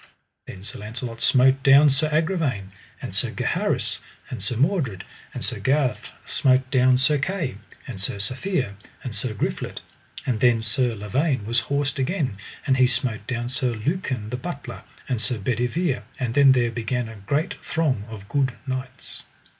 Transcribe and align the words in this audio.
Then 0.47 0.63
Sir 0.63 0.79
Launcelot 0.79 1.21
smote 1.21 1.61
down 1.61 1.91
Sir 1.91 2.09
Agravaine, 2.09 2.71
and 3.03 3.15
Sir 3.15 3.29
Gaheris, 3.29 3.99
and 4.31 4.41
Sir 4.41 4.55
Mordred; 4.57 5.03
and 5.31 5.45
Sir 5.45 5.59
Gareth 5.59 6.07
smote 6.25 6.71
down 6.71 6.97
Sir 6.97 7.19
Kay, 7.19 7.57
and 7.85 8.01
Sir 8.01 8.15
Safere, 8.15 8.73
and 9.03 9.15
Sir 9.15 9.35
Griflet. 9.35 9.79
And 10.25 10.39
then 10.39 10.63
Sir 10.63 10.95
Lavaine 10.95 11.45
was 11.45 11.59
horsed 11.59 11.99
again, 11.99 12.37
and 12.65 12.77
he 12.77 12.87
smote 12.87 13.27
down 13.27 13.49
Sir 13.49 13.73
Lucan 13.75 14.31
the 14.31 14.37
Butler 14.37 14.81
and 15.07 15.21
Sir 15.21 15.37
Bedevere 15.37 16.01
and 16.19 16.33
then 16.33 16.53
there 16.53 16.71
began 16.71 17.21
great 17.27 17.53
throng 17.63 18.05
of 18.09 18.27
good 18.27 18.53
knights. 18.65 19.21